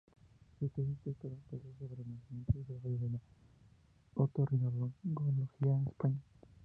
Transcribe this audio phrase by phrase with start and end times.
[0.59, 3.19] Su tesis doctoral versó sobre el "nacimiento y desarrollo de la
[4.15, 5.43] otorrinolaringología en
[5.83, 6.19] España".